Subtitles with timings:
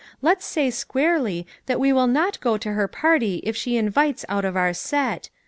[0.23, 4.45] Let's say squarely that we will not go to her party if she invites out
[4.45, 5.29] of our set.